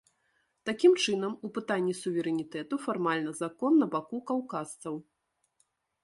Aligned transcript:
Такім 0.67 0.93
чынам, 1.03 1.33
у 1.47 1.49
пытанні 1.57 1.91
суверэнітэту 1.99 2.79
фармальна 2.85 3.31
закон 3.41 3.73
на 3.83 3.87
баку 3.97 4.17
каўказцаў. 4.31 4.95